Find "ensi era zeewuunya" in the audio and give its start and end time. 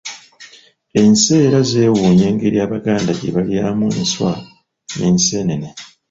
1.01-2.25